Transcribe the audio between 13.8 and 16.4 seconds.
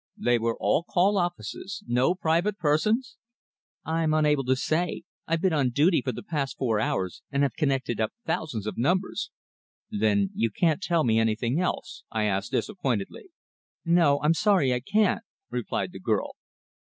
"No. I'm sorry I can't," replied the girl.